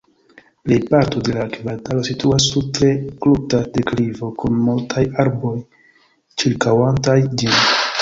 [0.69, 2.91] Plejparto de la kvartalo situas sur tre
[3.27, 5.57] kruta deklivo kun multaj arboj
[6.45, 7.59] ĉirkaŭantaj ĝin.